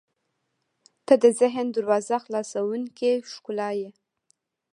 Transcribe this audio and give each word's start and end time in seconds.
•ته 1.05 1.13
د 1.23 1.25
ذهن 1.39 1.67
دروازه 1.75 2.17
خلاصوونکې 2.25 3.11
ښکلا 3.31 3.69
یې. 3.79 3.89